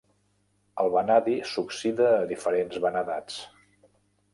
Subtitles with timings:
[0.83, 3.43] El vanadi s'oxida a diferents vanadats.